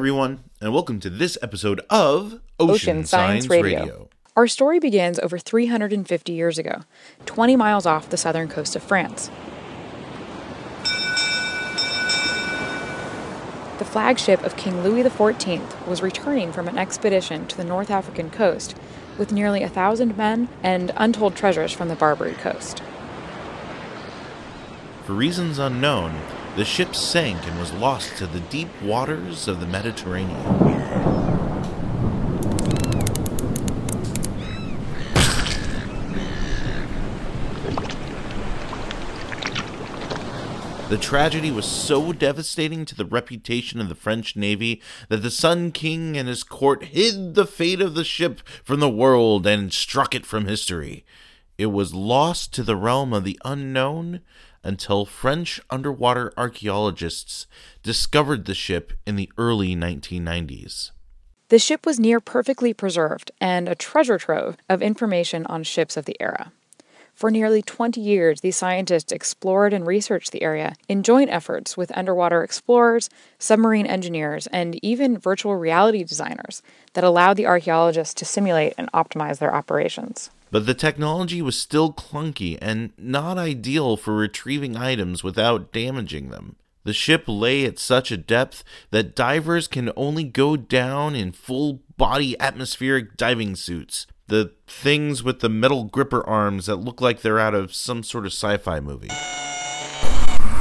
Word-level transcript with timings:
everyone, 0.00 0.42
and 0.62 0.72
welcome 0.72 0.98
to 0.98 1.10
this 1.10 1.36
episode 1.42 1.78
of 1.90 2.40
Ocean, 2.58 2.70
Ocean 2.70 3.04
Science 3.04 3.46
Radio. 3.50 4.08
Our 4.34 4.46
story 4.46 4.78
begins 4.78 5.18
over 5.18 5.36
350 5.36 6.32
years 6.32 6.56
ago, 6.56 6.84
20 7.26 7.54
miles 7.54 7.84
off 7.84 8.08
the 8.08 8.16
southern 8.16 8.48
coast 8.48 8.74
of 8.74 8.82
France. 8.82 9.26
The 13.76 13.84
flagship 13.84 14.42
of 14.42 14.56
King 14.56 14.82
Louis 14.82 15.02
XIV 15.02 15.86
was 15.86 16.00
returning 16.00 16.50
from 16.50 16.66
an 16.66 16.78
expedition 16.78 17.46
to 17.48 17.58
the 17.58 17.64
North 17.64 17.90
African 17.90 18.30
coast 18.30 18.74
with 19.18 19.32
nearly 19.32 19.62
a 19.62 19.68
thousand 19.68 20.16
men 20.16 20.48
and 20.62 20.92
untold 20.96 21.36
treasures 21.36 21.72
from 21.72 21.88
the 21.88 21.94
Barbary 21.94 22.32
coast. 22.32 22.82
For 25.04 25.12
reasons 25.12 25.58
unknown, 25.58 26.18
the 26.56 26.64
ship 26.64 26.94
sank 26.94 27.46
and 27.46 27.58
was 27.58 27.72
lost 27.72 28.16
to 28.16 28.26
the 28.26 28.40
deep 28.40 28.68
waters 28.82 29.46
of 29.46 29.60
the 29.60 29.66
Mediterranean. 29.66 30.90
The 40.88 40.98
tragedy 40.98 41.52
was 41.52 41.66
so 41.66 42.12
devastating 42.12 42.84
to 42.86 42.96
the 42.96 43.04
reputation 43.04 43.80
of 43.80 43.88
the 43.88 43.94
French 43.94 44.34
Navy 44.34 44.82
that 45.08 45.18
the 45.18 45.30
Sun 45.30 45.70
King 45.70 46.16
and 46.16 46.28
his 46.28 46.42
court 46.42 46.82
hid 46.82 47.36
the 47.36 47.46
fate 47.46 47.80
of 47.80 47.94
the 47.94 48.02
ship 48.02 48.40
from 48.64 48.80
the 48.80 48.90
world 48.90 49.46
and 49.46 49.72
struck 49.72 50.16
it 50.16 50.26
from 50.26 50.46
history. 50.46 51.04
It 51.56 51.66
was 51.66 51.94
lost 51.94 52.52
to 52.54 52.64
the 52.64 52.74
realm 52.74 53.12
of 53.12 53.22
the 53.22 53.38
unknown 53.44 54.20
until 54.62 55.06
French 55.06 55.60
underwater 55.70 56.32
archaeologists 56.36 57.46
discovered 57.82 58.44
the 58.44 58.54
ship 58.54 58.92
in 59.06 59.16
the 59.16 59.30
early 59.38 59.74
1990s. 59.74 60.90
The 61.48 61.58
ship 61.58 61.84
was 61.84 61.98
near 61.98 62.20
perfectly 62.20 62.72
preserved 62.72 63.32
and 63.40 63.68
a 63.68 63.74
treasure 63.74 64.18
trove 64.18 64.56
of 64.68 64.82
information 64.82 65.46
on 65.46 65.64
ships 65.64 65.96
of 65.96 66.04
the 66.04 66.16
era. 66.20 66.52
For 67.20 67.30
nearly 67.30 67.60
20 67.60 68.00
years, 68.00 68.40
these 68.40 68.56
scientists 68.56 69.12
explored 69.12 69.74
and 69.74 69.86
researched 69.86 70.32
the 70.32 70.40
area 70.40 70.74
in 70.88 71.02
joint 71.02 71.28
efforts 71.28 71.76
with 71.76 71.94
underwater 71.94 72.42
explorers, 72.42 73.10
submarine 73.38 73.84
engineers, 73.84 74.46
and 74.46 74.82
even 74.82 75.18
virtual 75.18 75.54
reality 75.56 76.02
designers 76.02 76.62
that 76.94 77.04
allowed 77.04 77.36
the 77.36 77.44
archaeologists 77.44 78.14
to 78.14 78.24
simulate 78.24 78.72
and 78.78 78.90
optimize 78.92 79.38
their 79.38 79.54
operations. 79.54 80.30
But 80.50 80.64
the 80.64 80.72
technology 80.72 81.42
was 81.42 81.60
still 81.60 81.92
clunky 81.92 82.56
and 82.62 82.92
not 82.96 83.36
ideal 83.36 83.98
for 83.98 84.16
retrieving 84.16 84.74
items 84.74 85.22
without 85.22 85.72
damaging 85.72 86.30
them. 86.30 86.56
The 86.84 86.94
ship 86.94 87.24
lay 87.26 87.66
at 87.66 87.78
such 87.78 88.10
a 88.10 88.16
depth 88.16 88.64
that 88.92 89.14
divers 89.14 89.68
can 89.68 89.92
only 89.94 90.24
go 90.24 90.56
down 90.56 91.14
in 91.14 91.32
full 91.32 91.82
body 91.98 92.40
atmospheric 92.40 93.18
diving 93.18 93.56
suits, 93.56 94.06
the 94.30 94.52
things 94.68 95.24
with 95.24 95.40
the 95.40 95.48
metal 95.48 95.84
gripper 95.84 96.24
arms 96.24 96.66
that 96.66 96.76
look 96.76 97.00
like 97.00 97.20
they're 97.20 97.40
out 97.40 97.54
of 97.54 97.74
some 97.74 98.04
sort 98.04 98.24
of 98.24 98.32
sci-fi 98.32 98.78
movie. 98.78 99.08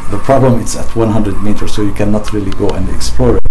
The 0.09 0.19
problem 0.23 0.59
is 0.59 0.75
at 0.75 0.95
100 0.95 1.43
meters, 1.43 1.75
so 1.75 1.83
you 1.83 1.93
cannot 1.93 2.33
really 2.33 2.51
go 2.51 2.67
and 2.69 2.89
explore 2.89 3.37
it. 3.37 3.43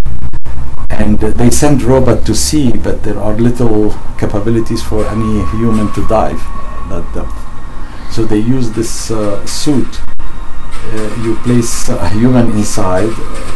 And 0.90 1.22
uh, 1.22 1.30
they 1.30 1.50
send 1.50 1.82
robot 1.82 2.26
to 2.26 2.34
sea, 2.34 2.72
but 2.72 3.04
there 3.04 3.18
are 3.18 3.34
little 3.34 3.94
capabilities 4.18 4.82
for 4.82 5.06
any 5.06 5.46
human 5.56 5.92
to 5.92 6.06
dive 6.08 6.42
that 6.90 7.08
depth. 7.14 8.12
So 8.12 8.24
they 8.24 8.38
use 8.38 8.72
this 8.72 9.12
uh, 9.12 9.46
suit. 9.46 10.00
Uh, 10.90 11.22
you 11.22 11.36
place 11.44 11.90
a 11.90 12.08
human 12.08 12.50
inside, 12.52 13.12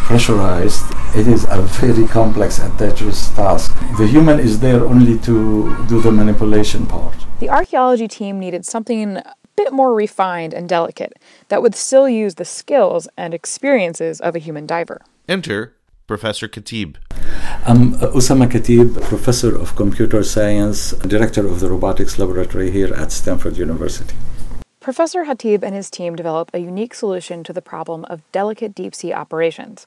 pressurized. 0.07 0.85
It 1.17 1.27
is 1.27 1.47
a 1.49 1.63
very 1.63 2.07
complex 2.07 2.59
and 2.59 2.77
dangerous 2.79 3.31
task. 3.31 3.75
The 3.97 4.07
human 4.07 4.39
is 4.39 4.61
there 4.61 4.85
only 4.85 5.19
to 5.21 5.87
do 5.87 6.03
the 6.03 6.13
manipulation 6.13 6.87
part. 6.87 7.15
The 7.41 7.49
archaeology 7.49 8.07
team 8.07 8.39
needed 8.39 8.67
something 8.67 9.17
a 9.17 9.35
bit 9.57 9.73
more 9.73 9.95
refined 9.95 10.53
and 10.53 10.69
delicate 10.69 11.15
that 11.49 11.63
would 11.63 11.75
still 11.75 12.07
use 12.07 12.35
the 12.35 12.45
skills 12.45 13.09
and 13.17 13.33
experiences 13.33 14.21
of 14.21 14.37
a 14.37 14.39
human 14.39 14.67
diver. 14.67 15.01
Enter 15.27 15.75
Professor 16.07 16.49
Khatib. 16.49 16.97
I'm 17.67 17.95
Oussama 17.95 18.47
Khatib, 18.47 19.01
professor 19.03 19.59
of 19.59 19.75
computer 19.75 20.23
science, 20.23 20.91
director 21.15 21.47
of 21.47 21.61
the 21.61 21.71
robotics 21.71 22.19
laboratory 22.19 22.71
here 22.71 22.93
at 22.93 23.11
Stanford 23.11 23.57
University. 23.57 24.15
Professor 24.83 25.25
Khatib 25.25 25.63
and 25.63 25.77
his 25.77 25.89
team 25.89 26.17
develop 26.17 26.51
a 26.53 26.59
unique 26.59 26.93
solution 26.93 27.45
to 27.45 27.53
the 27.53 27.63
problem 27.63 28.05
of 28.07 28.21
delicate 28.33 28.75
deep 28.75 28.97
sea 28.97 29.13
operations 29.13 29.87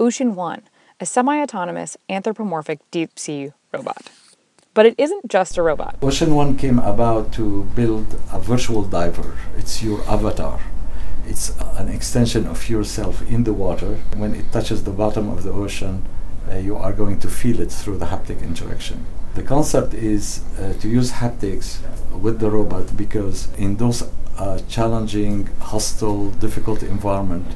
Ocean 0.00 0.34
One, 0.34 0.62
a 0.98 1.06
semi 1.06 1.40
autonomous 1.40 1.96
anthropomorphic 2.08 2.80
deep 2.90 3.20
sea 3.20 3.52
robot. 3.72 4.10
But 4.74 4.86
it 4.86 4.96
isn't 4.98 5.28
just 5.28 5.56
a 5.58 5.62
robot. 5.62 5.96
Ocean 6.02 6.34
One 6.34 6.56
came 6.56 6.80
about 6.80 7.32
to 7.34 7.62
build 7.76 8.18
a 8.32 8.40
virtual 8.40 8.82
diver, 8.82 9.38
it's 9.56 9.80
your 9.80 10.02
avatar. 10.10 10.58
It's 11.24 11.56
an 11.78 11.88
extension 11.88 12.48
of 12.48 12.68
yourself 12.68 13.22
in 13.30 13.44
the 13.44 13.52
water. 13.52 13.94
When 14.16 14.34
it 14.34 14.50
touches 14.50 14.82
the 14.82 14.90
bottom 14.90 15.30
of 15.30 15.44
the 15.44 15.52
ocean, 15.52 16.04
uh, 16.50 16.56
you 16.56 16.74
are 16.74 16.92
going 16.92 17.20
to 17.20 17.28
feel 17.28 17.60
it 17.60 17.70
through 17.70 17.98
the 17.98 18.06
haptic 18.06 18.42
interaction. 18.42 19.06
The 19.34 19.44
concept 19.44 19.94
is 19.94 20.42
uh, 20.58 20.72
to 20.80 20.88
use 20.88 21.12
haptics 21.12 21.78
with 22.10 22.40
the 22.40 22.50
robot 22.50 22.96
because 22.96 23.46
in 23.56 23.76
those 23.76 24.02
uh, 24.42 24.58
challenging, 24.68 25.46
hostile, 25.60 26.30
difficult 26.46 26.82
environment, 26.82 27.46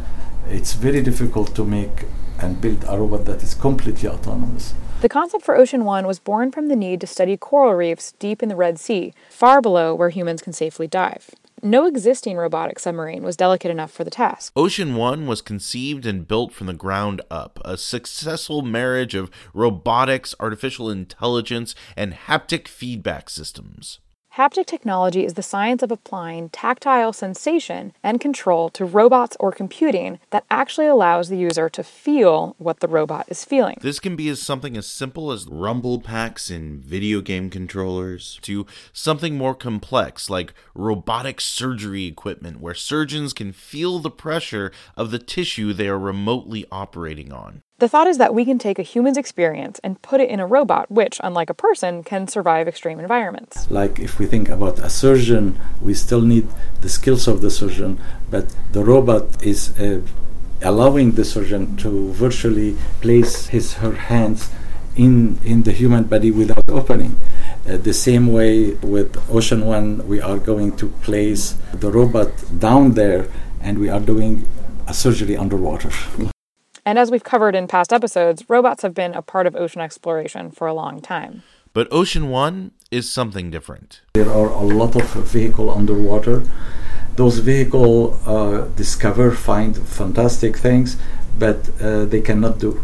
it's 0.49 0.75
very 0.75 1.03
difficult 1.03 1.55
to 1.57 1.65
make 1.65 2.05
and 2.39 2.61
build 2.61 2.85
a 2.87 2.97
robot 2.97 3.25
that 3.25 3.43
is 3.43 3.55
completely 3.55 4.09
autonomous. 4.09 4.73
The 5.01 5.09
concept 5.09 5.45
for 5.45 5.57
Ocean 5.57 5.85
One 5.85 6.07
was 6.07 6.21
born 6.21 6.53
from 6.53 6.69
the 6.69 6.77
need 6.77 7.01
to 7.01 7.07
study 7.07 7.37
coral 7.37 7.75
reefs 7.75 8.13
deep 8.13 8.43
in 8.43 8.49
the 8.49 8.57
Red 8.57 8.79
Sea, 8.79 9.13
far 9.29 9.61
below 9.61 9.95
where 9.95 10.11
humans 10.11 10.43
can 10.43 10.53
safely 10.53 10.87
dive. 10.87 11.31
No 11.63 11.87
existing 11.87 12.37
robotic 12.37 12.79
submarine 12.79 13.25
was 13.25 13.37
delicate 13.37 13.71
enough 13.71 13.91
for 13.91 14.05
the 14.05 14.11
task. 14.11 14.53
Ocean 14.55 14.95
One 14.95 15.27
was 15.27 15.43
conceived 15.43 16.07
and 16.07 16.29
built 16.29 16.53
from 16.53 16.69
the 16.69 16.73
ground 16.85 17.21
up, 17.31 17.59
a 17.65 17.77
successful 17.77 18.63
marriage 18.63 19.15
of 19.15 19.31
robotics, 19.53 20.35
artificial 20.39 20.89
intelligence, 20.91 21.75
and 21.97 22.13
haptic 22.13 22.69
feedback 22.69 23.29
systems. 23.29 23.99
Haptic 24.37 24.67
technology 24.67 25.25
is 25.25 25.33
the 25.33 25.43
science 25.43 25.83
of 25.83 25.91
applying 25.91 26.51
tactile 26.51 27.15
sensation 27.15 27.95
and 28.03 28.21
control 28.21 28.69
to 28.69 28.85
robots 28.85 29.35
or 29.41 29.51
computing 29.51 30.19
that 30.29 30.45
actually 30.51 30.87
allows 30.87 31.31
the 31.31 31.39
user 31.39 31.71
to 31.71 31.83
feel 31.83 32.55
what 32.59 32.81
the 32.81 32.87
robot 32.87 33.25
is 33.29 33.47
feeling. 33.47 33.79
This 33.81 33.99
can 33.99 34.15
be 34.15 34.29
as 34.29 34.43
something 34.43 34.77
as 34.77 34.87
simple 34.87 35.33
as 35.33 35.47
rumble 35.47 36.03
packs 36.03 36.51
in 36.51 36.81
video 36.81 37.23
game 37.23 37.49
controllers 37.49 38.39
to 38.43 38.67
something 38.93 39.39
more 39.39 39.55
complex 39.55 40.29
like 40.29 40.53
robotic 40.75 41.41
surgery 41.41 42.05
equipment 42.05 42.61
where 42.61 42.75
surgeons 42.75 43.33
can 43.33 43.53
feel 43.53 44.01
the 44.01 44.11
pressure 44.11 44.71
of 44.99 45.13
the 45.13 45.19
tissue 45.19 45.73
they 45.73 45.89
are 45.89 45.99
remotely 45.99 46.67
operating 46.71 47.33
on. 47.33 47.63
The 47.79 47.89
thought 47.91 48.07
is 48.07 48.17
that 48.17 48.33
we 48.33 48.47
can 48.47 48.59
take 48.59 48.79
a 48.79 48.83
human's 48.83 49.19
experience 49.19 49.79
and 49.85 50.01
put 50.01 50.23
it 50.23 50.31
in 50.31 50.41
a 50.41 50.47
robot, 50.47 50.91
which, 50.91 51.21
unlike 51.23 51.51
a 51.51 51.55
person, 51.55 52.03
can 52.03 52.27
survive 52.27 52.67
extreme 52.67 52.99
environments. 52.99 53.71
Like 53.71 53.99
if 53.99 54.19
we 54.19 54.25
think 54.25 54.49
about 54.49 54.79
a 54.79 54.89
surgeon, 54.89 55.61
we 55.83 55.93
still 55.93 56.23
need 56.23 56.49
the 56.81 56.89
skills 56.89 57.29
of 57.29 57.43
the 57.43 57.51
surgeon, 57.51 58.01
but 58.31 58.47
the 58.73 58.83
robot 58.83 59.43
is 59.45 59.79
uh, 59.79 60.01
allowing 60.63 61.13
the 61.13 61.25
surgeon 61.25 61.77
to 61.77 62.13
virtually 62.13 62.79
place 63.03 63.49
his 63.49 63.75
her 63.75 63.93
hands 63.93 64.49
in 64.97 65.39
in 65.45 65.65
the 65.65 65.73
human 65.73 66.05
body 66.05 66.31
without 66.31 66.65
opening. 66.71 67.21
Uh, 67.69 67.77
the 67.77 67.93
same 67.93 68.33
way 68.33 68.73
with 68.81 69.11
Ocean 69.29 69.67
One, 69.67 70.09
we 70.09 70.19
are 70.19 70.39
going 70.39 70.77
to 70.79 70.87
place 71.05 71.57
the 71.75 71.91
robot 71.91 72.31
down 72.59 72.93
there, 72.93 73.29
and 73.61 73.79
we 73.79 73.91
are 73.91 74.01
doing 74.01 74.49
a 74.87 74.95
surgery 74.95 75.37
underwater. 75.37 75.91
And 76.87 77.01
as 77.01 77.11
we've 77.11 77.25
covered 77.25 77.57
in 77.57 77.67
past 77.67 77.93
episodes, 77.93 78.49
robots 78.49 78.83
have 78.83 78.95
been 78.95 79.13
a 79.13 79.21
part 79.21 79.49
of 79.49 79.57
ocean 79.57 79.81
exploration 79.81 80.53
for 80.53 80.69
a 80.69 80.73
long 80.73 81.01
time. 81.01 81.43
But 81.73 81.89
Ocean 81.91 82.31
One 82.31 82.71
is 82.93 83.11
something 83.11 83.51
different. 83.51 84.03
There 84.15 84.31
are 84.31 84.51
a 84.51 84.63
lot 84.63 84.95
of 84.95 85.13
vehicles 85.27 85.77
underwater. 85.77 86.45
Those 87.17 87.41
vehicles 87.41 88.25
uh, 88.25 88.69
discover, 88.77 89.33
find 89.33 89.77
fantastic 89.77 90.57
things, 90.57 90.97
but 91.37 91.69
uh, 91.81 92.05
they 92.05 92.21
cannot 92.21 92.61
do. 92.61 92.81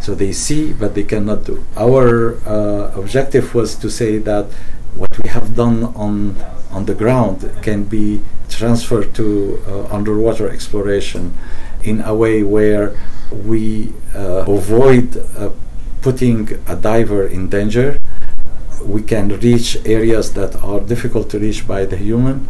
So 0.00 0.14
they 0.14 0.30
see, 0.30 0.72
but 0.72 0.94
they 0.94 1.02
cannot 1.02 1.44
do. 1.44 1.66
Our 1.76 2.36
uh, 2.46 2.92
objective 2.94 3.52
was 3.52 3.74
to 3.82 3.90
say 3.90 4.18
that 4.18 4.46
what 4.94 5.10
we 5.20 5.28
have 5.28 5.56
done 5.56 5.84
on 5.96 6.36
on 6.70 6.84
the 6.84 6.94
ground 6.94 7.50
can 7.62 7.82
be 7.82 8.22
transferred 8.48 9.12
to 9.12 9.60
uh, 9.66 9.96
underwater 9.96 10.48
exploration 10.48 11.36
in 11.82 12.00
a 12.02 12.14
way 12.14 12.44
where 12.44 12.94
we 13.32 13.92
uh, 14.14 14.44
avoid 14.46 15.16
uh, 15.36 15.50
putting 16.02 16.50
a 16.66 16.76
diver 16.76 17.26
in 17.26 17.48
danger. 17.48 17.98
We 18.84 19.02
can 19.02 19.28
reach 19.40 19.76
areas 19.84 20.32
that 20.34 20.56
are 20.56 20.80
difficult 20.80 21.30
to 21.30 21.38
reach 21.38 21.66
by 21.66 21.84
the 21.84 21.96
human, 21.96 22.48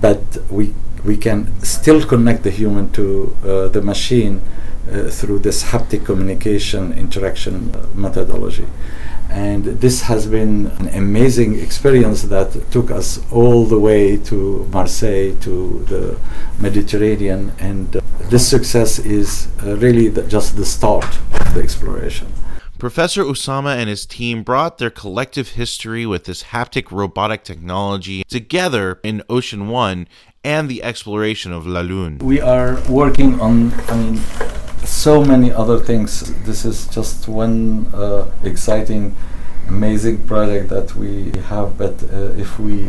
but 0.00 0.22
we 0.50 0.74
we 1.04 1.16
can 1.18 1.52
still 1.62 2.02
connect 2.04 2.44
the 2.44 2.50
human 2.50 2.90
to 2.92 3.36
uh, 3.44 3.68
the 3.68 3.82
machine 3.82 4.40
uh, 4.90 5.10
through 5.10 5.38
this 5.40 5.64
haptic 5.64 6.04
communication 6.06 6.92
interaction 6.92 7.72
methodology. 7.94 8.66
And 9.30 9.64
this 9.64 10.02
has 10.02 10.26
been 10.26 10.66
an 10.78 10.88
amazing 10.88 11.58
experience 11.58 12.22
that 12.22 12.70
took 12.70 12.90
us 12.90 13.20
all 13.32 13.64
the 13.64 13.78
way 13.78 14.16
to 14.18 14.68
Marseille, 14.72 15.34
to 15.40 15.84
the 15.88 16.18
Mediterranean. 16.60 17.52
And 17.58 17.96
uh, 17.96 18.00
this 18.30 18.48
success 18.48 18.98
is 18.98 19.48
uh, 19.62 19.76
really 19.76 20.08
the, 20.08 20.22
just 20.22 20.56
the 20.56 20.64
start 20.64 21.18
of 21.40 21.54
the 21.54 21.62
exploration. 21.62 22.32
Professor 22.78 23.24
Oussama 23.24 23.76
and 23.76 23.88
his 23.88 24.04
team 24.04 24.42
brought 24.42 24.78
their 24.78 24.90
collective 24.90 25.50
history 25.50 26.04
with 26.04 26.24
this 26.24 26.44
haptic 26.44 26.90
robotic 26.90 27.44
technology 27.44 28.24
together 28.24 29.00
in 29.02 29.22
Ocean 29.28 29.68
One 29.68 30.06
and 30.42 30.68
the 30.68 30.82
exploration 30.82 31.52
of 31.52 31.66
La 31.66 31.80
Lune. 31.80 32.18
We 32.18 32.40
are 32.40 32.78
working 32.88 33.40
on, 33.40 33.72
I 33.88 33.96
mean, 33.96 34.20
so 34.84 35.24
many 35.24 35.52
other 35.52 35.78
things. 35.78 36.32
This 36.44 36.64
is 36.64 36.86
just 36.88 37.28
one 37.28 37.86
uh, 37.94 38.30
exciting, 38.42 39.16
amazing 39.68 40.26
project 40.26 40.68
that 40.70 40.94
we 40.94 41.32
have. 41.48 41.78
But 41.78 42.02
uh, 42.04 42.32
if 42.36 42.58
we 42.58 42.88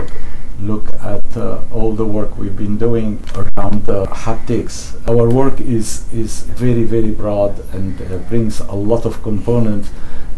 look 0.60 0.94
at 1.02 1.36
uh, 1.36 1.62
all 1.72 1.94
the 1.94 2.06
work 2.06 2.38
we've 2.38 2.56
been 2.56 2.78
doing 2.78 3.22
around 3.36 3.86
the 3.86 4.06
haptics, 4.06 4.96
our 5.10 5.30
work 5.30 5.60
is 5.60 6.12
is 6.14 6.44
very 6.44 6.84
very 6.84 7.12
broad 7.12 7.60
and 7.74 8.02
uh, 8.02 8.18
brings 8.30 8.60
a 8.62 8.76
lot 8.76 9.06
of 9.06 9.22
components 9.22 9.90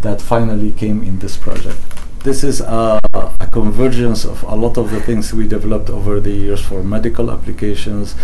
that 0.02 0.22
finally 0.22 0.72
came 0.72 1.04
in 1.04 1.20
this 1.20 1.38
project. 1.38 1.78
This 2.24 2.44
is 2.44 2.62
a, 2.62 3.00
a 3.14 3.48
convergence 3.52 4.26
of 4.26 4.44
a 4.44 4.56
lot 4.56 4.78
of 4.78 4.92
the 4.92 5.00
things 5.00 5.34
we 5.34 5.48
developed 5.48 5.90
over 5.90 6.20
the 6.20 6.32
years 6.32 6.62
for 6.62 6.84
medical 6.84 7.32
applications, 7.32 8.16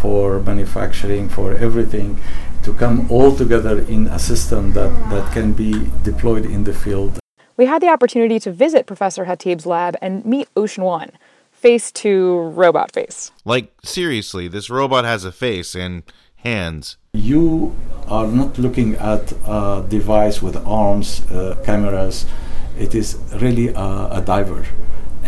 for 0.00 0.38
manufacturing, 0.40 1.28
for 1.28 1.54
everything 1.54 2.20
to 2.68 2.74
come 2.74 3.10
all 3.10 3.34
together 3.34 3.78
in 3.88 4.06
a 4.08 4.18
system 4.18 4.72
that, 4.74 4.90
that 5.08 5.32
can 5.32 5.54
be 5.54 5.72
deployed 6.02 6.44
in 6.44 6.64
the 6.64 6.74
field. 6.74 7.18
We 7.56 7.64
had 7.64 7.80
the 7.80 7.88
opportunity 7.88 8.38
to 8.40 8.52
visit 8.52 8.84
Professor 8.84 9.24
Khatib's 9.24 9.64
lab 9.64 9.96
and 10.02 10.22
meet 10.26 10.48
Ocean 10.54 10.84
One, 10.84 11.10
face 11.50 11.90
to 12.02 12.10
robot 12.62 12.92
face. 12.92 13.32
Like, 13.46 13.72
seriously, 13.82 14.48
this 14.48 14.68
robot 14.68 15.06
has 15.06 15.24
a 15.24 15.32
face 15.32 15.74
and 15.74 16.02
hands. 16.36 16.98
You 17.14 17.74
are 18.06 18.26
not 18.26 18.58
looking 18.58 18.96
at 18.96 19.32
a 19.46 19.86
device 19.88 20.42
with 20.42 20.56
arms, 20.66 21.08
uh, 21.30 21.56
cameras. 21.64 22.26
It 22.78 22.94
is 22.94 23.18
really 23.40 23.68
a, 23.68 24.08
a 24.18 24.22
diver 24.24 24.66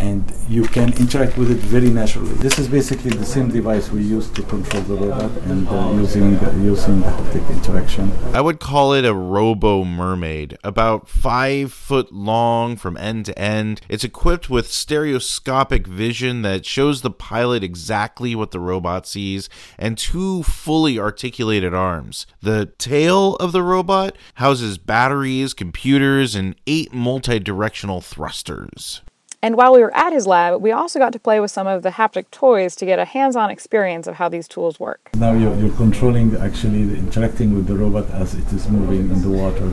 and 0.01 0.33
you 0.49 0.63
can 0.63 0.91
interact 0.97 1.37
with 1.37 1.51
it 1.51 1.59
very 1.59 1.89
naturally. 1.89 2.33
This 2.33 2.57
is 2.57 2.67
basically 2.67 3.11
the 3.11 3.25
same 3.25 3.49
device 3.49 3.91
we 3.91 4.01
use 4.01 4.29
to 4.31 4.41
control 4.41 4.81
the 4.83 4.95
robot 4.95 5.31
and 5.43 5.67
uh, 5.67 5.91
using 5.93 6.37
uh, 6.37 6.51
using 6.57 7.01
haptic 7.03 7.47
interaction. 7.51 8.11
I 8.33 8.41
would 8.41 8.59
call 8.59 8.93
it 8.93 9.05
a 9.05 9.13
robo 9.13 9.83
mermaid, 9.85 10.57
about 10.63 11.07
five 11.07 11.71
foot 11.71 12.11
long 12.11 12.75
from 12.75 12.97
end 12.97 13.25
to 13.27 13.37
end. 13.37 13.81
It's 13.87 14.03
equipped 14.03 14.49
with 14.49 14.71
stereoscopic 14.71 15.85
vision 15.85 16.41
that 16.41 16.65
shows 16.65 17.01
the 17.01 17.11
pilot 17.11 17.63
exactly 17.63 18.33
what 18.33 18.51
the 18.51 18.59
robot 18.59 19.05
sees, 19.05 19.49
and 19.77 19.97
two 19.97 20.41
fully 20.43 20.97
articulated 20.97 21.75
arms. 21.75 22.25
The 22.41 22.65
tail 22.77 23.35
of 23.35 23.51
the 23.51 23.63
robot 23.63 24.15
houses 24.35 24.79
batteries, 24.79 25.53
computers, 25.53 26.33
and 26.33 26.55
eight 26.65 26.91
multi-directional 26.91 28.01
thrusters. 28.01 29.01
And 29.43 29.57
while 29.57 29.73
we 29.73 29.81
were 29.81 29.95
at 29.97 30.13
his 30.13 30.27
lab, 30.27 30.61
we 30.61 30.71
also 30.71 30.99
got 30.99 31.13
to 31.13 31.19
play 31.19 31.39
with 31.39 31.49
some 31.49 31.65
of 31.65 31.81
the 31.81 31.89
haptic 31.89 32.29
toys 32.29 32.75
to 32.75 32.85
get 32.85 32.99
a 32.99 33.05
hands 33.05 33.35
on 33.35 33.49
experience 33.49 34.05
of 34.05 34.15
how 34.17 34.29
these 34.29 34.47
tools 34.47 34.79
work. 34.79 35.09
Now 35.15 35.33
you're, 35.33 35.55
you're 35.55 35.75
controlling, 35.77 36.35
actually 36.35 36.83
interacting 36.95 37.55
with 37.55 37.65
the 37.65 37.75
robot 37.75 38.07
as 38.11 38.35
it 38.35 38.45
is 38.53 38.69
moving 38.69 39.09
in 39.09 39.19
the 39.23 39.29
water. 39.29 39.71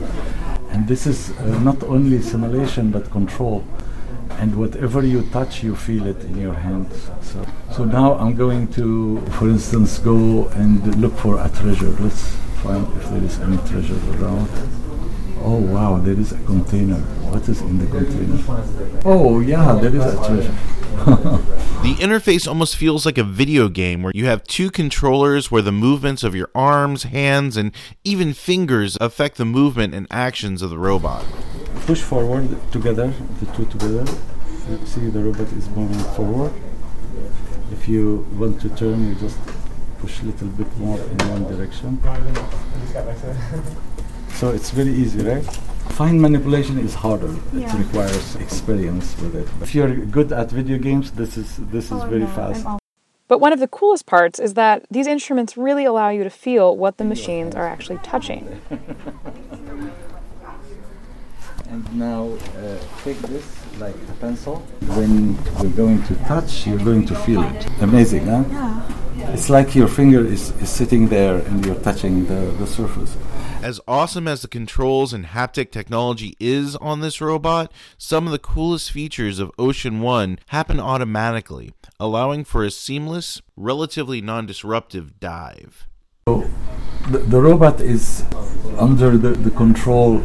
And 0.71 0.87
this 0.87 1.05
is 1.05 1.29
uh, 1.37 1.59
not 1.59 1.83
only 1.83 2.19
simulation 2.19 2.89
but 2.89 3.11
control. 3.11 3.63
And 4.39 4.55
whatever 4.55 5.05
you 5.05 5.21
touch, 5.29 5.63
you 5.63 5.75
feel 5.75 6.07
it 6.07 6.23
in 6.23 6.37
your 6.37 6.55
hands. 6.55 7.09
So, 7.21 7.45
so 7.71 7.83
now 7.83 8.15
I'm 8.15 8.35
going 8.35 8.69
to, 8.69 9.21
for 9.37 9.49
instance, 9.49 9.99
go 9.99 10.47
and 10.55 10.95
look 10.99 11.15
for 11.17 11.37
a 11.37 11.49
treasure. 11.49 11.89
Let's 11.99 12.35
find 12.63 12.87
if 12.97 13.09
there 13.09 13.23
is 13.23 13.39
any 13.39 13.57
treasure 13.69 13.99
around. 14.17 14.49
Oh 15.41 15.57
wow, 15.57 15.97
there 15.99 16.19
is 16.19 16.31
a 16.31 16.37
container. 16.39 17.03
What 17.29 17.47
is 17.47 17.61
in 17.61 17.77
the 17.77 17.85
container? 17.85 19.01
Oh 19.05 19.39
yeah, 19.39 19.73
there 19.75 19.95
is 19.95 20.03
a 20.03 20.17
treasure. 20.25 20.55
the 21.83 21.95
interface 21.99 22.47
almost 22.47 22.75
feels 22.75 23.05
like 23.05 23.17
a 23.17 23.23
video 23.23 23.69
game 23.69 24.01
where 24.01 24.11
you 24.15 24.25
have 24.25 24.43
two 24.45 24.71
controllers 24.71 25.51
where 25.51 25.61
the 25.61 25.71
movements 25.71 26.23
of 26.23 26.35
your 26.35 26.49
arms, 26.55 27.03
hands, 27.03 27.55
and 27.55 27.71
even 28.03 28.33
fingers 28.33 28.97
affect 28.99 29.37
the 29.37 29.45
movement 29.45 29.93
and 29.93 30.07
actions 30.09 30.61
of 30.61 30.71
the 30.71 30.77
robot. 30.77 31.23
Push 31.85 32.01
forward 32.01 32.49
together, 32.71 33.13
the 33.39 33.45
two 33.53 33.65
together. 33.65 34.05
You 34.69 34.85
see 34.85 35.09
the 35.09 35.19
robot 35.23 35.53
is 35.53 35.69
moving 35.69 36.03
forward. 36.15 36.51
If 37.71 37.87
you 37.87 38.27
want 38.37 38.59
to 38.61 38.69
turn, 38.69 39.07
you 39.07 39.15
just 39.15 39.37
push 39.99 40.21
a 40.21 40.25
little 40.25 40.47
bit 40.47 40.77
more 40.77 40.99
in 40.99 41.17
one 41.29 41.43
direction. 41.43 42.01
So 44.33 44.49
it's 44.49 44.71
very 44.71 44.91
easy, 44.91 45.21
right? 45.23 45.45
Fine 45.89 46.21
manipulation 46.21 46.77
is 46.79 46.93
harder. 46.93 47.35
Yeah. 47.53 47.75
It 47.75 47.79
requires 47.79 48.35
experience 48.37 49.17
with 49.21 49.35
it. 49.35 49.47
If 49.61 49.75
you're 49.75 49.93
good 49.95 50.31
at 50.31 50.49
video 50.49 50.77
games, 50.77 51.11
this 51.11 51.37
is 51.37 51.57
this 51.57 51.85
is 51.85 51.91
oh, 51.91 52.07
very 52.07 52.21
no, 52.21 52.27
fast. 52.27 52.65
But 53.27 53.39
one 53.39 53.53
of 53.53 53.59
the 53.59 53.67
coolest 53.67 54.05
parts 54.05 54.39
is 54.39 54.55
that 54.55 54.85
these 54.89 55.07
instruments 55.07 55.55
really 55.55 55.85
allow 55.85 56.09
you 56.09 56.23
to 56.23 56.29
feel 56.29 56.75
what 56.75 56.97
the 56.97 57.03
machines 57.03 57.53
are 57.53 57.67
actually 57.67 57.99
touching. 58.01 58.59
and 61.69 61.93
now 61.93 62.31
uh, 62.57 62.77
take 63.03 63.17
this 63.19 63.45
like 63.77 63.95
a 63.95 64.13
pencil. 64.19 64.57
When 64.97 65.37
you're 65.61 65.71
going 65.71 66.03
to 66.03 66.15
touch, 66.25 66.65
you're 66.65 66.79
going 66.79 67.05
to 67.05 67.15
feel 67.15 67.43
it. 67.43 67.67
Amazing, 67.81 68.25
huh? 68.25 68.43
Yeah. 68.49 69.33
It's 69.33 69.49
like 69.49 69.75
your 69.75 69.87
finger 69.87 70.25
is, 70.25 70.51
is 70.61 70.69
sitting 70.69 71.07
there 71.09 71.37
and 71.37 71.65
you're 71.65 71.75
touching 71.75 72.25
the, 72.25 72.51
the 72.57 72.65
surface. 72.65 73.15
As 73.61 73.81
awesome 73.89 74.25
as 74.25 74.41
the 74.41 74.47
controls 74.47 75.11
and 75.11 75.25
haptic 75.25 75.69
technology 75.69 76.33
is 76.39 76.77
on 76.77 77.01
this 77.01 77.19
robot, 77.19 77.73
some 77.97 78.25
of 78.25 78.31
the 78.31 78.39
coolest 78.39 78.89
features 78.89 79.37
of 79.37 79.51
Ocean 79.59 79.99
One 79.99 80.39
happen 80.47 80.79
automatically, 80.79 81.73
allowing 81.99 82.45
for 82.45 82.63
a 82.63 82.71
seamless, 82.71 83.41
relatively 83.57 84.21
non 84.21 84.45
disruptive 84.45 85.19
dive. 85.19 85.87
So 86.29 86.49
the, 87.09 87.17
the 87.17 87.41
robot 87.41 87.81
is 87.81 88.23
under 88.77 89.17
the, 89.17 89.31
the 89.31 89.51
control 89.51 90.23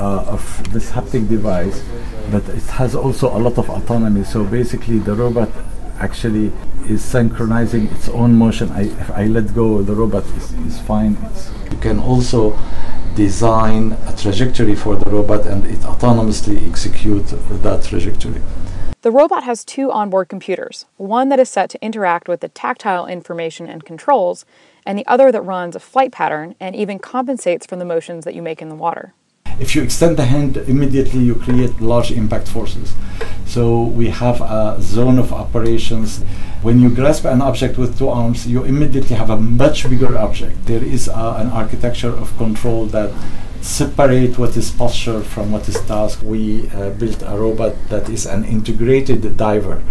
uh, 0.00 0.24
of 0.24 0.72
this 0.72 0.90
haptic 0.90 1.28
device, 1.28 1.84
but 2.32 2.48
it 2.48 2.64
has 2.64 2.96
also 2.96 3.28
a 3.28 3.38
lot 3.38 3.58
of 3.58 3.70
autonomy. 3.70 4.24
So 4.24 4.42
basically, 4.42 4.98
the 4.98 5.14
robot 5.14 5.50
actually 5.98 6.52
is 6.88 7.04
synchronizing 7.04 7.86
its 7.88 8.08
own 8.08 8.34
motion. 8.34 8.70
I, 8.70 8.82
if 8.82 9.10
I 9.10 9.26
let 9.26 9.54
go, 9.54 9.82
the 9.82 9.94
robot 9.94 10.24
is, 10.36 10.52
is 10.52 10.80
fine. 10.80 11.16
It's 11.24 11.50
you 11.70 11.78
can 11.78 11.98
also 11.98 12.58
design 13.14 13.92
a 14.06 14.14
trajectory 14.16 14.74
for 14.74 14.96
the 14.96 15.10
robot 15.10 15.46
and 15.46 15.64
it 15.66 15.78
autonomously 15.80 16.68
execute 16.68 17.26
that 17.62 17.82
trajectory. 17.82 18.40
The 19.02 19.10
robot 19.10 19.44
has 19.44 19.64
two 19.64 19.90
onboard 19.92 20.28
computers, 20.28 20.86
one 20.96 21.28
that 21.28 21.38
is 21.38 21.48
set 21.48 21.70
to 21.70 21.84
interact 21.84 22.28
with 22.28 22.40
the 22.40 22.48
tactile 22.48 23.06
information 23.06 23.68
and 23.68 23.84
controls, 23.84 24.44
and 24.84 24.98
the 24.98 25.06
other 25.06 25.30
that 25.30 25.42
runs 25.42 25.76
a 25.76 25.80
flight 25.80 26.12
pattern 26.12 26.54
and 26.60 26.74
even 26.74 26.98
compensates 26.98 27.66
for 27.66 27.76
the 27.76 27.84
motions 27.84 28.24
that 28.24 28.34
you 28.34 28.42
make 28.42 28.60
in 28.60 28.68
the 28.68 28.74
water 28.74 29.14
if 29.58 29.74
you 29.74 29.82
extend 29.82 30.16
the 30.16 30.24
hand 30.26 30.56
immediately 30.56 31.20
you 31.20 31.34
create 31.34 31.80
large 31.80 32.10
impact 32.10 32.48
forces. 32.48 32.94
So 33.46 33.82
we 33.82 34.08
have 34.08 34.40
a 34.40 34.76
zone 34.80 35.18
of 35.18 35.32
operations. 35.32 36.22
When 36.62 36.80
you 36.80 36.90
grasp 36.90 37.24
an 37.24 37.40
object 37.40 37.78
with 37.78 37.98
two 37.98 38.08
arms 38.08 38.46
you 38.46 38.64
immediately 38.64 39.16
have 39.16 39.30
a 39.30 39.38
much 39.38 39.88
bigger 39.88 40.18
object. 40.18 40.66
There 40.66 40.82
is 40.84 41.08
an 41.08 41.48
architecture 41.48 42.14
of 42.14 42.36
control 42.36 42.86
that 42.86 43.12
separate 43.62 44.38
what 44.38 44.56
is 44.56 44.70
posture 44.70 45.20
from 45.22 45.52
what 45.52 45.68
is 45.68 45.80
task. 45.86 46.20
We 46.22 46.70
uh, 46.70 46.90
built 46.90 47.22
a 47.22 47.36
robot 47.36 47.74
that 47.88 48.08
is 48.08 48.26
an 48.26 48.44
integrated 48.44 49.36
diver 49.36 49.82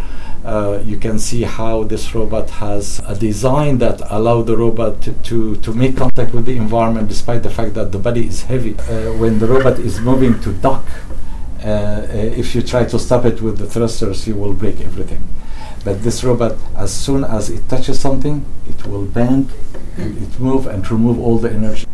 uh, 0.45 0.79
you 0.85 0.97
can 0.97 1.17
see 1.17 1.41
how 1.41 1.83
this 1.83 2.13
robot 2.13 2.49
has 2.51 2.99
a 3.07 3.15
design 3.15 3.79
that 3.79 3.99
allow 4.11 4.43
the 4.43 4.55
robot 4.55 5.01
to, 5.01 5.11
to, 5.23 5.55
to, 5.57 5.73
make 5.73 5.97
contact 5.97 6.33
with 6.35 6.45
the 6.45 6.55
environment 6.55 7.07
despite 7.07 7.41
the 7.41 7.49
fact 7.49 7.73
that 7.73 7.91
the 7.91 7.97
body 7.97 8.27
is 8.27 8.43
heavy. 8.43 8.77
Uh, 8.77 9.11
when 9.13 9.39
the 9.39 9.47
robot 9.47 9.79
is 9.79 9.99
moving 9.99 10.39
to 10.41 10.53
dock, 10.53 10.85
uh, 11.63 11.67
uh, 11.67 12.07
if 12.13 12.53
you 12.53 12.61
try 12.61 12.85
to 12.85 12.99
stop 12.99 13.25
it 13.25 13.41
with 13.41 13.57
the 13.57 13.65
thrusters, 13.65 14.27
you 14.27 14.35
will 14.35 14.53
break 14.53 14.79
everything. 14.81 15.27
But 15.83 16.03
this 16.03 16.23
robot, 16.23 16.55
as 16.75 16.93
soon 16.93 17.23
as 17.23 17.49
it 17.49 17.67
touches 17.67 17.99
something, 17.99 18.45
it 18.69 18.85
will 18.85 19.05
bend 19.05 19.51
and 19.97 20.15
it 20.21 20.39
move 20.39 20.67
and 20.67 20.89
remove 20.91 21.19
all 21.19 21.39
the 21.39 21.51
energy. 21.51 21.87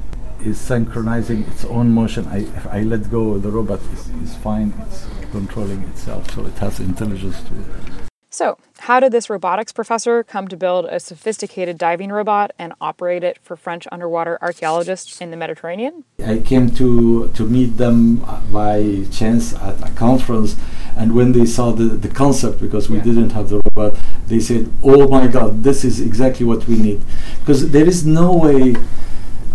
Is 0.44 0.60
synchronizing 0.60 1.44
its 1.44 1.64
own 1.66 1.92
motion. 1.92 2.28
I, 2.28 2.40
if 2.40 2.68
I 2.68 2.82
let 2.82 3.10
go, 3.12 3.38
the 3.38 3.52
robot 3.52 3.80
is, 3.94 4.10
is 4.24 4.36
fine. 4.38 4.74
It's 4.88 5.06
controlling 5.32 5.84
itself, 5.84 6.32
so 6.34 6.46
it 6.48 6.58
has 6.58 6.80
intelligence 6.80 7.42
to 7.44 7.54
it. 7.54 7.91
So, 8.34 8.58
how 8.80 9.02
did 9.02 9.12
this 9.12 9.30
robotics 9.30 9.74
professor 9.74 10.24
come 10.24 10.48
to 10.48 10.56
build 10.56 10.86
a 10.86 11.02
sophisticated 11.02 11.78
diving 11.78 12.14
robot 12.14 12.52
and 12.58 12.72
operate 12.80 13.26
it 13.26 13.38
for 13.44 13.58
French 13.58 13.90
underwater 13.92 14.38
archaeologists 14.42 15.20
in 15.20 15.32
the 15.32 15.38
Mediterranean? 15.38 16.06
I 16.26 16.38
came 16.38 16.70
to, 16.76 17.28
to 17.28 17.46
meet 17.46 17.76
them 17.76 18.26
by 18.50 19.04
chance 19.12 19.54
at 19.56 19.86
a 19.86 19.92
conference, 19.96 20.56
and 20.96 21.14
when 21.14 21.34
they 21.34 21.46
saw 21.46 21.74
the, 21.74 21.84
the 21.84 22.08
concept, 22.08 22.62
because 22.62 22.90
we 22.90 23.00
yeah. 23.00 23.04
didn't 23.04 23.32
have 23.32 23.50
the 23.50 23.62
robot, 23.76 24.00
they 24.28 24.40
said, 24.40 24.72
Oh 24.82 25.10
my 25.10 25.28
god, 25.28 25.64
this 25.64 25.84
is 25.84 26.00
exactly 26.00 26.46
what 26.46 26.66
we 26.70 26.78
need. 26.78 27.02
Because 27.42 27.72
there 27.72 27.86
is 27.86 28.06
no 28.06 28.32
way 28.34 28.78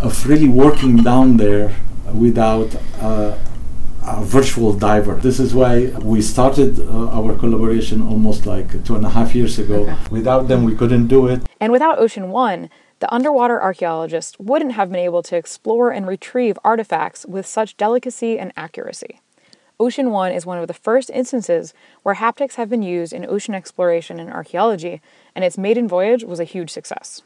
of 0.00 0.26
really 0.26 0.48
working 0.48 0.98
down 0.98 1.38
there 1.38 1.74
without 2.12 2.76
uh, 3.00 3.38
a 4.06 4.24
virtual 4.24 4.72
diver. 4.72 5.16
This 5.16 5.40
is 5.40 5.54
why 5.54 5.86
we 6.02 6.22
started 6.22 6.78
uh, 6.78 7.18
our 7.18 7.34
collaboration 7.34 8.00
almost 8.02 8.46
like 8.46 8.84
two 8.84 8.94
and 8.94 9.04
a 9.04 9.10
half 9.10 9.34
years 9.34 9.58
ago. 9.58 9.82
Okay. 9.82 9.96
Without 10.10 10.48
them, 10.48 10.64
we 10.64 10.74
couldn't 10.74 11.08
do 11.08 11.26
it. 11.26 11.42
And 11.60 11.72
without 11.72 11.98
Ocean 11.98 12.30
One, 12.30 12.70
the 13.00 13.12
underwater 13.12 13.60
archaeologists 13.60 14.38
wouldn't 14.38 14.72
have 14.72 14.90
been 14.90 15.00
able 15.00 15.22
to 15.24 15.36
explore 15.36 15.90
and 15.90 16.06
retrieve 16.06 16.58
artifacts 16.64 17.26
with 17.26 17.46
such 17.46 17.76
delicacy 17.76 18.38
and 18.38 18.52
accuracy. 18.56 19.20
Ocean 19.78 20.10
One 20.10 20.32
is 20.32 20.46
one 20.46 20.58
of 20.58 20.68
the 20.68 20.74
first 20.74 21.10
instances 21.10 21.74
where 22.02 22.14
haptics 22.14 22.54
have 22.54 22.70
been 22.70 22.82
used 22.82 23.12
in 23.12 23.26
ocean 23.26 23.54
exploration 23.54 24.18
and 24.18 24.30
archaeology, 24.30 25.02
and 25.34 25.44
its 25.44 25.58
maiden 25.58 25.86
voyage 25.86 26.24
was 26.24 26.40
a 26.40 26.44
huge 26.44 26.70
success. 26.70 27.22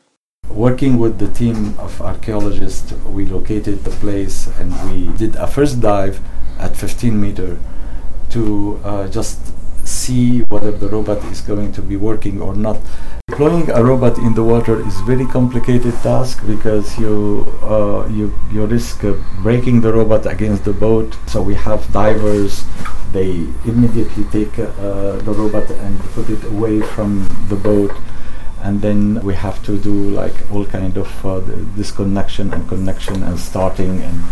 Working 0.51 0.99
with 0.99 1.19
the 1.19 1.29
team 1.29 1.79
of 1.79 2.03
archaeologists, 2.03 2.93
we 3.07 3.25
located 3.25 3.85
the 3.85 3.91
place 3.91 4.49
and 4.59 4.75
we 4.91 5.17
did 5.17 5.37
a 5.37 5.47
first 5.47 5.81
dive 5.81 6.21
at 6.59 6.77
15 6.77 7.21
meter 7.21 7.59
to 8.31 8.81
uh, 8.85 9.09
just 9.09 9.39
see 9.87 10.41
whether 10.49 10.73
the 10.73 10.89
robot 10.89 11.25
is 11.27 11.41
going 11.41 11.73
to 11.73 11.83
be 11.83 11.97
working 11.97 12.43
or 12.43 12.57
not. 12.57 12.79
Deploying 13.29 13.71
a 13.71 13.83
robot 13.83 14.19
in 14.19 14.35
the 14.35 14.43
water 14.43 14.85
is 14.85 15.01
very 15.03 15.25
complicated 15.25 15.95
task 16.03 16.45
because 16.45 16.99
you 16.99 17.47
uh, 17.63 18.09
you 18.11 18.35
you 18.53 18.67
risk 18.67 19.05
uh, 19.05 19.15
breaking 19.43 19.81
the 19.81 19.93
robot 19.93 20.27
against 20.27 20.65
the 20.65 20.73
boat. 20.73 21.17
So 21.29 21.41
we 21.41 21.55
have 21.55 21.81
divers. 21.93 22.65
They 23.13 23.47
immediately 23.65 24.25
take 24.35 24.59
uh, 24.59 25.17
the 25.27 25.33
robot 25.33 25.71
and 25.71 25.99
put 26.15 26.29
it 26.29 26.43
away 26.45 26.81
from 26.81 27.29
the 27.49 27.57
boat 27.57 27.93
and 28.63 28.81
then 28.81 29.21
we 29.23 29.35
have 29.35 29.65
to 29.65 29.79
do 29.79 30.11
like 30.11 30.35
all 30.53 30.65
kind 30.65 30.97
of 30.97 31.27
uh, 31.27 31.41
disconnection 31.77 32.53
and 32.53 32.69
connection 32.69 33.23
and 33.23 33.39
starting 33.39 34.01
and 34.03 34.23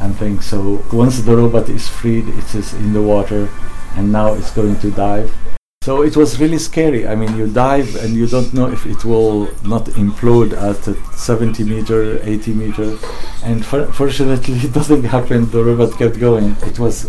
and 0.00 0.16
things. 0.16 0.44
So 0.44 0.84
once 0.92 1.20
the 1.20 1.36
robot 1.36 1.68
is 1.68 1.88
freed, 1.88 2.28
it 2.28 2.54
is 2.54 2.74
in 2.74 2.92
the 2.92 3.02
water, 3.02 3.48
and 3.96 4.12
now 4.12 4.34
it's 4.34 4.50
going 4.50 4.76
to 4.80 4.90
dive. 4.90 5.34
So 5.82 6.02
it 6.02 6.16
was 6.16 6.40
really 6.40 6.58
scary. 6.58 7.06
I 7.06 7.14
mean, 7.14 7.36
you 7.36 7.46
dive 7.46 7.94
and 7.96 8.14
you 8.14 8.26
don't 8.26 8.52
know 8.52 8.66
if 8.66 8.86
it 8.86 9.04
will 9.04 9.44
not 9.62 9.84
implode 9.94 10.52
at 10.52 10.82
70 11.14 11.62
meter, 11.62 12.20
80 12.22 12.54
meter, 12.54 12.98
and 13.44 13.64
for 13.64 13.86
fortunately 13.92 14.54
it 14.66 14.72
doesn't 14.72 15.04
happen. 15.04 15.48
The 15.50 15.62
robot 15.62 15.96
kept 15.96 16.18
going. 16.18 16.56
It 16.62 16.78
was 16.78 17.08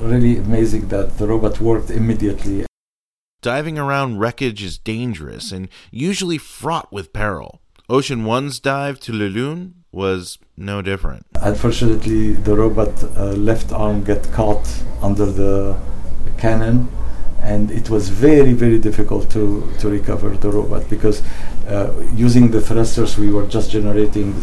really 0.00 0.38
amazing 0.38 0.88
that 0.88 1.18
the 1.18 1.26
robot 1.26 1.60
worked 1.60 1.90
immediately. 1.90 2.64
Diving 3.44 3.78
around 3.78 4.20
wreckage 4.20 4.62
is 4.62 4.78
dangerous 4.78 5.52
and 5.52 5.68
usually 5.90 6.38
fraught 6.38 6.90
with 6.90 7.12
peril. 7.12 7.60
Ocean 7.90 8.24
One's 8.24 8.58
dive 8.58 8.98
to 9.00 9.12
La 9.12 9.26
Lune 9.26 9.84
was 9.92 10.38
no 10.56 10.80
different. 10.80 11.26
Unfortunately, 11.42 12.32
the 12.32 12.56
robot 12.56 13.04
uh, 13.04 13.32
left 13.32 13.70
arm 13.70 14.02
got 14.02 14.22
caught 14.32 14.66
under 15.02 15.26
the 15.26 15.78
cannon, 16.38 16.88
and 17.42 17.70
it 17.70 17.90
was 17.90 18.08
very, 18.08 18.54
very 18.54 18.78
difficult 18.78 19.30
to, 19.32 19.70
to 19.78 19.90
recover 19.90 20.30
the 20.30 20.50
robot 20.50 20.88
because 20.88 21.20
uh, 21.68 21.92
using 22.14 22.50
the 22.50 22.62
thrusters, 22.62 23.18
we 23.18 23.30
were 23.30 23.46
just 23.46 23.70
generating 23.70 24.42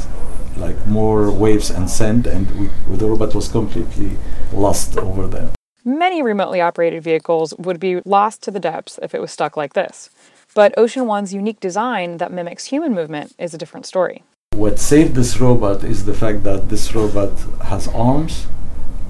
like 0.58 0.78
more 0.86 1.32
waves 1.32 1.72
and 1.72 1.90
sand, 1.90 2.28
and 2.28 2.46
we, 2.52 2.70
the 2.98 3.08
robot 3.08 3.34
was 3.34 3.48
completely 3.48 4.12
lost 4.54 4.96
over 5.00 5.26
there. 5.26 5.50
Many 5.84 6.22
remotely 6.22 6.62
operated 6.62 7.02
vehicles 7.02 7.56
would 7.58 7.80
be 7.80 8.02
lost 8.06 8.44
to 8.44 8.52
the 8.52 8.60
depths 8.60 9.00
if 9.02 9.16
it 9.16 9.22
was 9.22 9.32
stuck 9.32 9.58
like 9.58 9.74
this. 9.74 10.12
But 10.54 10.78
Ocean 10.78 11.08
One's 11.08 11.34
unique 11.34 11.60
design 11.60 12.18
that 12.18 12.32
mimics 12.32 12.66
human 12.66 12.94
movement 12.94 13.34
is 13.40 13.56
a 13.56 13.58
different 13.58 13.88
story. 13.88 14.22
What 14.54 14.78
saved 14.78 15.16
this 15.16 15.42
robot 15.42 15.84
is 15.84 16.06
the 16.06 16.14
fact 16.14 16.44
that 16.44 16.70
this 16.70 16.94
robot 16.94 17.32
has 17.64 17.88
arms, 17.88 18.46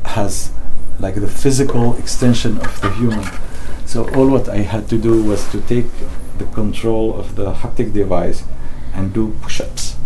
has 0.06 0.54
like 0.98 1.16
the 1.16 1.28
physical 1.28 1.98
extension 1.98 2.58
of 2.60 2.80
the 2.80 2.90
human. 2.92 3.28
So 3.86 4.10
all 4.16 4.30
what 4.30 4.48
I 4.48 4.60
had 4.60 4.88
to 4.90 4.98
do 4.98 5.22
was 5.22 5.52
to 5.52 5.60
take 5.60 5.88
the 6.38 6.46
control 6.46 7.20
of 7.20 7.36
the 7.36 7.52
haptic 7.52 7.92
device 7.92 8.46
and 8.94 9.14
do 9.14 9.36
push-ups. 9.42 9.98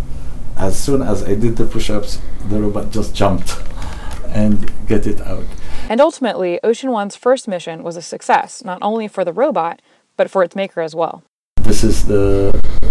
As 0.56 0.76
soon 0.76 1.02
as 1.02 1.22
I 1.22 1.36
did 1.36 1.58
the 1.58 1.66
push-ups, 1.66 2.18
the 2.48 2.60
robot 2.60 2.90
just 2.90 3.14
jumped 3.14 3.56
and 4.30 4.72
get 4.88 5.06
it 5.06 5.20
out. 5.20 5.46
And 5.88 6.00
ultimately, 6.00 6.58
Ocean 6.64 6.90
One's 6.90 7.14
first 7.14 7.46
mission 7.46 7.84
was 7.84 7.96
a 7.96 8.02
success, 8.02 8.64
not 8.64 8.78
only 8.82 9.06
for 9.06 9.24
the 9.24 9.32
robot, 9.32 9.80
but 10.16 10.28
for 10.28 10.42
its 10.42 10.56
maker 10.56 10.80
as 10.80 10.96
well. 10.96 11.22
This 11.62 11.84
is 11.84 12.06
the 12.06 12.50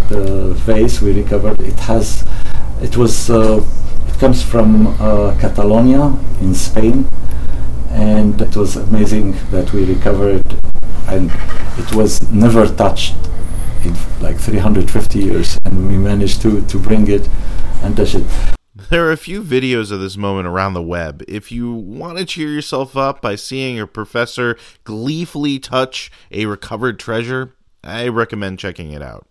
the 0.09 0.53
vase 0.53 1.01
we 1.01 1.11
recovered. 1.11 1.59
It 1.59 1.79
has, 1.79 2.25
it 2.81 2.95
was, 2.95 3.29
uh, 3.29 3.61
it 4.07 4.19
comes 4.19 4.41
from 4.41 4.87
uh, 4.99 5.35
Catalonia 5.41 6.15
in 6.39 6.53
Spain, 6.53 7.09
and 7.89 8.39
it 8.41 8.55
was 8.55 8.77
amazing 8.77 9.35
that 9.51 9.73
we 9.73 9.83
recovered, 9.83 10.45
and 11.07 11.31
it 11.77 11.95
was 11.95 12.21
never 12.31 12.65
touched 12.67 13.15
in 13.83 13.93
like 14.21 14.37
350 14.37 15.19
years, 15.19 15.57
and 15.65 15.87
we 15.89 15.97
managed 15.97 16.41
to 16.43 16.61
to 16.61 16.79
bring 16.79 17.07
it 17.09 17.27
and 17.83 17.97
touch 17.97 18.15
it. 18.15 18.25
There 18.77 19.08
are 19.08 19.13
a 19.13 19.17
few 19.17 19.41
videos 19.41 19.89
of 19.89 20.01
this 20.01 20.17
moment 20.17 20.50
around 20.50 20.74
the 20.74 20.82
web. 20.82 21.24
If 21.29 21.50
you 21.50 21.72
want 21.72 22.17
to 22.17 22.25
cheer 22.25 22.50
yourself 22.50 22.98
up 22.98 23.22
by 23.22 23.36
seeing 23.36 23.77
your 23.77 23.88
professor 23.88 24.58
gleefully 24.84 25.60
touch 25.60 26.12
a 26.29 26.46
recovered 26.46 27.00
treasure, 27.00 27.55
I 27.86 28.10
recommend 28.10 28.60
checking 28.60 28.91
it 28.91 29.01
out. 29.01 29.25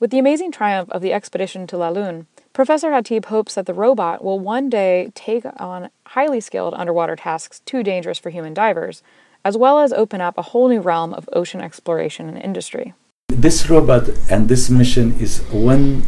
With 0.00 0.10
the 0.10 0.18
amazing 0.18 0.52
triumph 0.52 0.90
of 0.90 1.00
the 1.00 1.14
expedition 1.14 1.66
to 1.68 1.78
La 1.78 1.88
Lune, 1.88 2.26
Professor 2.52 2.90
Khatib 2.90 3.24
hopes 3.24 3.54
that 3.54 3.64
the 3.64 3.72
robot 3.72 4.22
will 4.22 4.38
one 4.38 4.68
day 4.68 5.10
take 5.14 5.46
on 5.56 5.88
highly 6.08 6.40
skilled 6.40 6.74
underwater 6.74 7.16
tasks 7.16 7.60
too 7.60 7.82
dangerous 7.82 8.18
for 8.18 8.28
human 8.28 8.52
divers, 8.52 9.02
as 9.46 9.56
well 9.56 9.78
as 9.78 9.94
open 9.94 10.20
up 10.20 10.36
a 10.36 10.42
whole 10.42 10.68
new 10.68 10.80
realm 10.82 11.14
of 11.14 11.26
ocean 11.32 11.62
exploration 11.62 12.28
and 12.28 12.36
industry. 12.36 12.92
This 13.28 13.70
robot 13.70 14.10
and 14.30 14.50
this 14.50 14.68
mission 14.68 15.18
is 15.18 15.40
one 15.50 16.06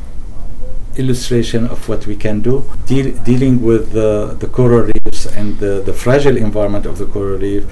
illustration 0.97 1.67
of 1.67 1.89
what 1.89 2.07
we 2.07 2.17
can 2.17 2.41
do, 2.41 2.65
De- 2.87 3.13
dealing 3.25 3.63
with 3.63 3.93
the, 3.93 4.37
the 4.39 4.47
coral 4.47 4.91
reefs 4.93 5.27
and 5.27 5.59
the, 5.59 5.83
the 5.85 5.93
fragile 5.93 6.37
environment 6.37 6.87
of 6.87 6.99
the 6.99 7.07
coral 7.07 7.39
reef 7.39 7.65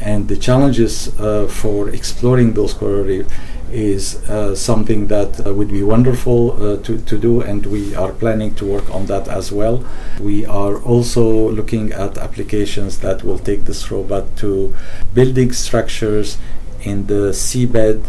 and 0.00 0.28
the 0.28 0.36
challenges 0.36 1.18
uh, 1.18 1.46
for 1.48 1.88
exploring 1.90 2.52
those 2.52 2.74
coral 2.74 3.04
reefs 3.04 3.32
is 3.72 4.16
uh, 4.28 4.54
something 4.54 5.08
that 5.08 5.44
uh, 5.44 5.52
would 5.52 5.68
be 5.68 5.82
wonderful 5.82 6.52
uh, 6.52 6.76
to, 6.82 6.98
to 6.98 7.18
do, 7.18 7.40
and 7.40 7.66
we 7.66 7.94
are 7.96 8.12
planning 8.12 8.54
to 8.54 8.64
work 8.64 8.88
on 8.94 9.06
that 9.06 9.26
as 9.28 9.50
well. 9.50 9.84
We 10.20 10.46
are 10.46 10.80
also 10.82 11.50
looking 11.50 11.92
at 11.92 12.16
applications 12.16 13.00
that 13.00 13.24
will 13.24 13.38
take 13.38 13.64
this 13.64 13.90
robot 13.90 14.36
to 14.36 14.74
building 15.14 15.52
structures 15.52 16.38
in 16.82 17.06
the 17.06 17.32
seabed 17.32 18.06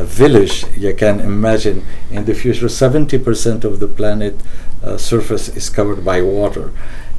a 0.00 0.04
village 0.04 0.64
you 0.76 0.94
can 0.94 1.20
imagine 1.20 1.84
in 2.10 2.24
the 2.24 2.34
future 2.34 2.66
70% 2.66 3.64
of 3.64 3.80
the 3.80 3.86
planet 3.86 4.34
uh, 4.82 4.96
surface 4.96 5.48
is 5.48 5.68
covered 5.68 6.02
by 6.04 6.22
water. 6.22 6.72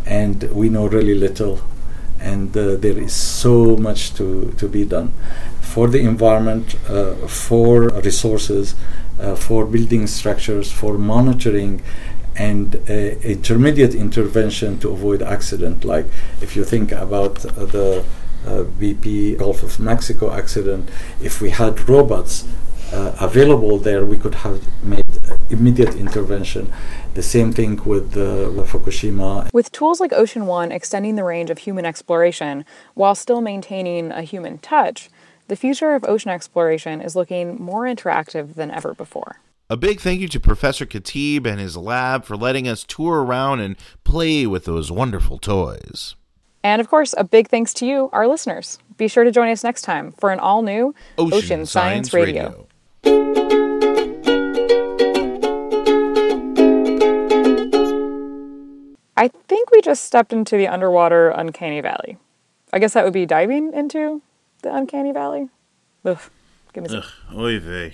And 0.05 0.43
we 0.51 0.67
know 0.69 0.88
really 0.88 1.13
little 1.13 1.61
and 2.19 2.55
uh, 2.57 2.75
there 2.75 2.97
is 2.97 3.13
so 3.13 3.75
much 3.77 4.13
to, 4.15 4.53
to 4.57 4.67
be 4.67 4.83
done. 4.83 5.13
For 5.61 5.88
the 5.88 6.00
environment 6.00 6.75
uh, 6.89 7.15
for 7.27 7.89
resources 8.09 8.75
uh, 9.19 9.35
for 9.35 9.65
building 9.65 10.07
structures 10.07 10.71
for 10.71 10.97
monitoring 10.97 11.83
and 12.35 12.75
intermediate 13.35 13.93
intervention 13.93 14.79
to 14.79 14.89
avoid 14.89 15.21
accident 15.21 15.83
like 15.83 16.05
if 16.41 16.55
you 16.55 16.63
think 16.63 16.91
about 16.91 17.35
the 17.35 18.03
uh, 18.45 18.63
BP 18.79 19.38
Gulf 19.38 19.61
of 19.61 19.79
Mexico 19.79 20.33
accident, 20.33 20.89
if 21.21 21.41
we 21.41 21.51
had 21.51 21.88
robots 21.88 22.45
uh, 22.91 23.15
available 23.19 23.77
there, 23.77 24.05
we 24.05 24.17
could 24.17 24.36
have 24.36 24.62
made 24.83 25.03
immediate 25.50 25.95
intervention. 25.95 26.71
The 27.13 27.24
same 27.24 27.51
thing 27.51 27.81
with, 27.83 28.15
uh, 28.15 28.51
with 28.51 28.69
Fukushima. 28.69 29.51
With 29.53 29.71
tools 29.71 30.00
like 30.00 30.13
Ocean 30.13 30.45
One 30.45 30.71
extending 30.71 31.15
the 31.15 31.24
range 31.24 31.50
of 31.50 31.60
human 31.60 31.86
exploration 31.86 32.65
while 32.93 33.15
still 33.15 33.41
maintaining 33.41 34.12
a 34.12 34.21
human 34.21 34.57
touch, 34.60 35.10
the 35.48 35.55
future 35.57 35.95
of 35.95 36.05
ocean 36.05 36.31
exploration 36.31 37.01
is 37.01 37.13
looking 37.13 37.62
more 37.62 37.83
interactive 37.83 38.55
than 38.55 38.71
ever 38.71 38.93
before. 38.93 39.41
A 39.69 39.75
big 39.75 40.00
thank 40.00 40.21
you 40.21 40.27
to 40.29 40.39
Professor 40.39 40.86
Khatib 40.86 41.45
and 41.45 41.60
his 41.60 41.75
lab 41.75 42.24
for 42.25 42.38
letting 42.38 42.67
us 42.67 42.86
tour 42.86 43.24
around 43.24 43.60
and 43.60 43.75
play 44.03 44.48
with 44.48 44.65
those 44.65 44.91
wonderful 44.91 45.38
toys. 45.38 46.15
And 46.63 46.79
of 46.79 46.89
course, 46.89 47.13
a 47.17 47.24
big 47.24 47.50
thanks 47.50 47.74
to 47.75 47.86
you, 47.86 48.10
our 48.13 48.27
listeners. 48.27 48.79
Be 48.98 49.07
sure 49.07 49.24
to 49.24 49.31
join 49.31 49.50
us 49.50 49.63
next 49.63 49.81
time 49.81 50.12
for 50.13 50.29
an 50.29 50.39
all 50.39 50.62
new 50.62 50.93
Ocean, 51.17 51.38
Ocean 51.38 51.65
Science, 51.65 52.12
Science 52.12 52.13
Radio. 52.13 52.43
Radio. 52.43 52.67
I 59.21 59.27
think 59.27 59.69
we 59.69 59.81
just 59.81 60.03
stepped 60.03 60.33
into 60.33 60.57
the 60.57 60.67
underwater 60.67 61.29
uncanny 61.29 61.79
valley. 61.79 62.17
I 62.73 62.79
guess 62.79 62.93
that 62.93 63.03
would 63.03 63.13
be 63.13 63.27
diving 63.27 63.71
into 63.71 64.23
the 64.63 64.75
uncanny 64.75 65.11
valley. 65.11 65.49
Ugh, 66.03 66.17
give 66.73 66.85
me 66.85 66.89
some. 66.89 67.03
Oy 67.37 67.59
vey. 67.59 67.93